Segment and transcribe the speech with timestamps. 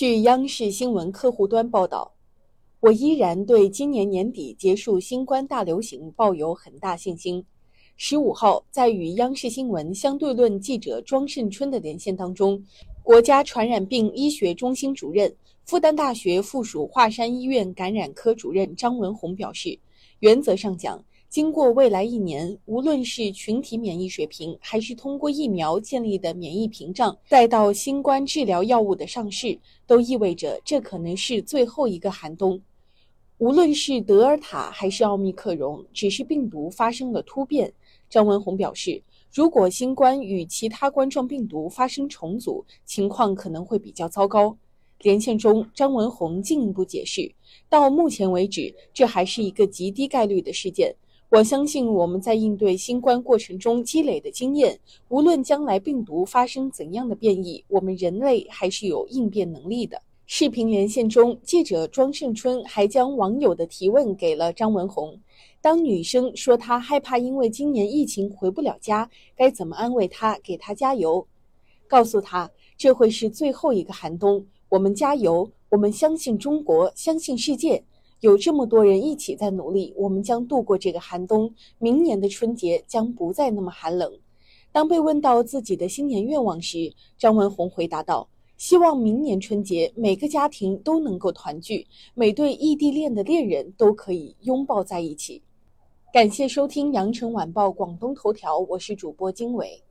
[0.00, 2.10] 据央视新闻客户端报道，
[2.80, 7.44] 我依然对今年年底结束新冠大流行抱有很大信心。
[7.98, 12.64] 十五号，在与央视新闻相对论记者庄胜春的连线当中，
[13.02, 15.30] 国家传染病医学中心主任、
[15.66, 19.78] 复旦大学附属华山医院感染科主任张文宏表示，
[20.20, 29.56] 原则上讲，经过未来一年，无论是群体免疫水平，还是通过疫苗建立的免疫屏障，再到新冠治疗药物的上市，
[29.86, 32.60] 都意味着这可能是最后一个寒冬。
[33.38, 37.72] 无论是德尔塔还是奥密克戎，只是病毒发生了突变。
[38.08, 39.00] 张文宏表示，
[39.32, 44.58] 如果新冠与其他冠状病毒发生重组，情况可能会比较糟糕。
[45.02, 47.32] 连线中，张文宏进一步解释，
[47.68, 50.92] 到目前为止，这还是一个极低概率的事件。
[51.30, 54.76] 我相信我们在应对新冠过程中积累的经验，
[55.10, 60.02] 无论将来病毒发生怎样的变异，我们人类还是有应变能力的。
[60.26, 65.16] 视频连线中，记者庄胜春还将网友的提问给了张文宏。
[65.60, 71.24] 当女生说她害怕因为今年疫情回不了家，该怎么安慰她，给她加油？
[71.86, 77.80] 告诉她这会是最后一个寒冬，我们加油，我们相信中国，相信世界，
[78.20, 84.12] 有这么多人一起在努力，我们将度过这个寒冬，明年的春节将不再那么寒冷。
[84.72, 95.42] 当被问到自己的新年愿望时，张文宏回答道：“希望明年春节每个家庭都能够团聚，每对异地恋的恋人都可以拥抱在一起。”
[96.12, 99.82] 感谢收听《羊城晚报广东头条》，我是主播经纬。